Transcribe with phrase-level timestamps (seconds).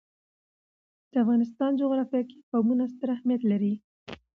[1.11, 3.73] د افغانستان جغرافیه کې قومونه ستر اهمیت لري.